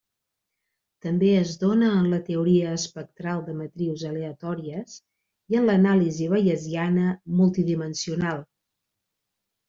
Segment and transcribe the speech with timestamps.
[1.07, 4.95] També es dóna en la teoria espectral de matrius aleatòries
[5.55, 7.05] i en l'anàlisi bayesiana
[7.43, 8.41] multidimensional.